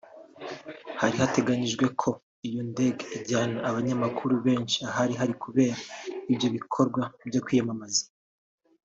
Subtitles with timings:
[0.95, 2.09] Byari biteganyijwe ko
[2.47, 5.75] iyo ndege ijyana abanyamakuru benshi ahari hari kubera
[6.31, 8.03] ibyo bikorwa byo kwiyamamaza